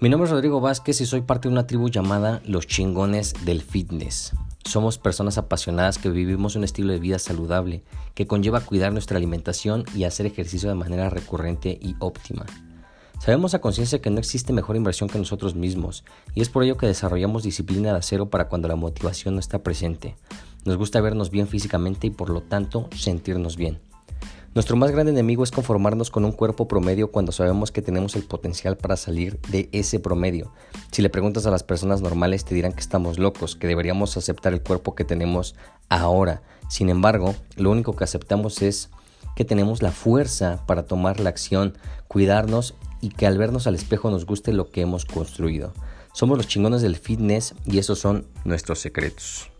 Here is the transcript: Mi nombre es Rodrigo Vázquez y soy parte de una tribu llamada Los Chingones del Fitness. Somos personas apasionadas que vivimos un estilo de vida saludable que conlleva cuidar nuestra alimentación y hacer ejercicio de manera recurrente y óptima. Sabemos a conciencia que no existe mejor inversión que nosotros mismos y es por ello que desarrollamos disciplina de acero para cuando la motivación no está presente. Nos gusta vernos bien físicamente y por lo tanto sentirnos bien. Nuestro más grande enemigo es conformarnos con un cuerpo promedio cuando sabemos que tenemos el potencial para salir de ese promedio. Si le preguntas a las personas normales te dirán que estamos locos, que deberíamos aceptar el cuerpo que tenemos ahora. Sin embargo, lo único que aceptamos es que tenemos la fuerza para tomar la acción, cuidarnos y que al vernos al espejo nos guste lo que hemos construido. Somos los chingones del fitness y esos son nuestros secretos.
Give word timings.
Mi 0.00 0.08
nombre 0.08 0.26
es 0.26 0.30
Rodrigo 0.30 0.60
Vázquez 0.60 1.00
y 1.00 1.06
soy 1.06 1.22
parte 1.22 1.48
de 1.48 1.52
una 1.54 1.66
tribu 1.66 1.88
llamada 1.88 2.40
Los 2.44 2.68
Chingones 2.68 3.34
del 3.44 3.62
Fitness. 3.62 4.32
Somos 4.64 4.96
personas 4.96 5.38
apasionadas 5.38 5.98
que 5.98 6.08
vivimos 6.08 6.54
un 6.54 6.62
estilo 6.62 6.92
de 6.92 7.00
vida 7.00 7.18
saludable 7.18 7.82
que 8.14 8.28
conlleva 8.28 8.60
cuidar 8.60 8.92
nuestra 8.92 9.16
alimentación 9.16 9.84
y 9.96 10.04
hacer 10.04 10.26
ejercicio 10.26 10.68
de 10.68 10.76
manera 10.76 11.10
recurrente 11.10 11.80
y 11.82 11.96
óptima. 11.98 12.46
Sabemos 13.18 13.54
a 13.54 13.60
conciencia 13.60 14.00
que 14.00 14.10
no 14.10 14.20
existe 14.20 14.52
mejor 14.52 14.76
inversión 14.76 15.08
que 15.08 15.18
nosotros 15.18 15.56
mismos 15.56 16.04
y 16.32 16.42
es 16.42 16.48
por 16.48 16.62
ello 16.62 16.76
que 16.76 16.86
desarrollamos 16.86 17.42
disciplina 17.42 17.90
de 17.90 17.98
acero 17.98 18.30
para 18.30 18.48
cuando 18.48 18.68
la 18.68 18.76
motivación 18.76 19.34
no 19.34 19.40
está 19.40 19.64
presente. 19.64 20.14
Nos 20.64 20.76
gusta 20.76 21.00
vernos 21.00 21.32
bien 21.32 21.48
físicamente 21.48 22.06
y 22.06 22.10
por 22.10 22.30
lo 22.30 22.40
tanto 22.40 22.88
sentirnos 22.94 23.56
bien. 23.56 23.80
Nuestro 24.54 24.76
más 24.76 24.90
grande 24.90 25.12
enemigo 25.12 25.44
es 25.44 25.50
conformarnos 25.50 26.10
con 26.10 26.24
un 26.24 26.32
cuerpo 26.32 26.66
promedio 26.66 27.12
cuando 27.12 27.32
sabemos 27.32 27.70
que 27.70 27.82
tenemos 27.82 28.16
el 28.16 28.24
potencial 28.24 28.76
para 28.76 28.96
salir 28.96 29.38
de 29.50 29.68
ese 29.72 30.00
promedio. 30.00 30.52
Si 30.90 31.02
le 31.02 31.10
preguntas 31.10 31.46
a 31.46 31.50
las 31.50 31.62
personas 31.62 32.00
normales 32.00 32.44
te 32.44 32.54
dirán 32.54 32.72
que 32.72 32.80
estamos 32.80 33.18
locos, 33.18 33.56
que 33.56 33.66
deberíamos 33.66 34.16
aceptar 34.16 34.54
el 34.54 34.62
cuerpo 34.62 34.94
que 34.94 35.04
tenemos 35.04 35.54
ahora. 35.90 36.42
Sin 36.68 36.88
embargo, 36.88 37.34
lo 37.56 37.70
único 37.70 37.94
que 37.94 38.04
aceptamos 38.04 38.62
es 38.62 38.90
que 39.36 39.44
tenemos 39.44 39.82
la 39.82 39.92
fuerza 39.92 40.64
para 40.66 40.86
tomar 40.86 41.20
la 41.20 41.28
acción, 41.28 41.76
cuidarnos 42.08 42.74
y 43.00 43.10
que 43.10 43.26
al 43.26 43.38
vernos 43.38 43.66
al 43.66 43.74
espejo 43.74 44.10
nos 44.10 44.24
guste 44.24 44.52
lo 44.52 44.70
que 44.70 44.80
hemos 44.80 45.04
construido. 45.04 45.74
Somos 46.12 46.38
los 46.38 46.48
chingones 46.48 46.82
del 46.82 46.96
fitness 46.96 47.54
y 47.66 47.78
esos 47.78 47.98
son 47.98 48.26
nuestros 48.44 48.80
secretos. 48.80 49.50